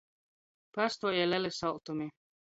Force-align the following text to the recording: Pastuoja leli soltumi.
Pastuoja 0.75 1.27
leli 1.29 1.51
soltumi. 1.59 2.09